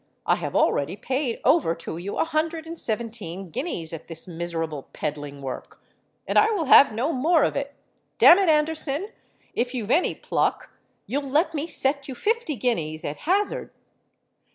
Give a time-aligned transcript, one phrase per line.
[0.25, 4.87] I have already paid over to you a hundred and seventeen guineas at this miserable
[4.93, 5.79] peddling work;
[6.25, 7.75] and I will have no more of it.
[8.17, 9.09] Damn it, Anderson,
[9.53, 10.71] if you've any pluck
[11.05, 13.69] you'll let me set you fifty guineas at hazard?'